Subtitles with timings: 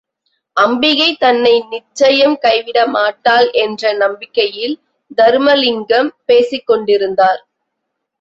[0.57, 4.73] அம்பிகை தன்னை நிச்சயம் கைவிட மாட்டாள் என்ற நம்பிக்கையில்
[5.17, 7.41] தருமலிங்கம் பேசிக்கொண்டிருந்தார்.